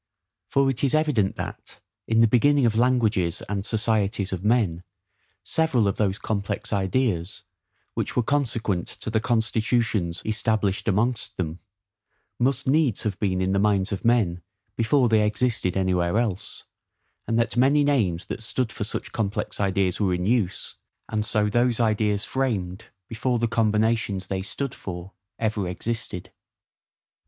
[0.47, 4.81] For it is evident that, in the beginning of languages and societies of men,
[5.43, 7.43] several of those complex ideas,
[7.93, 11.59] which were consequent to the constitutions established amongst them,
[12.39, 14.41] must needs have been in the minds of men
[14.75, 16.63] before they existed anywhere else;
[17.27, 20.77] and that many names that stood for such complex ideas were in use,
[21.09, 26.31] and so those ideas framed, before the combinations they stood for ever existed.